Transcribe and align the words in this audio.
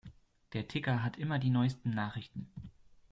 Der 0.53 0.67
Ticker 0.67 1.03
hat 1.03 1.17
immer 1.17 1.37
die 1.37 1.51
neusten 1.51 1.91
Nachrichten. 1.91 2.49